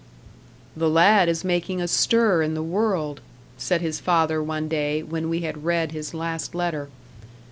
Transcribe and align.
"The 0.75 0.89
lad 0.89 1.29
is 1.29 1.43
making 1.43 1.79
a 1.79 1.87
stir 1.87 2.41
in 2.41 2.55
the 2.55 2.63
world," 2.63 3.21
said 3.59 3.81
his 3.81 3.99
father 3.99 4.41
one 4.41 4.67
day, 4.67 5.03
when 5.03 5.29
we 5.29 5.41
had 5.41 5.63
read 5.63 5.91
his 5.91 6.15
last 6.15 6.55
letter. 6.55 6.89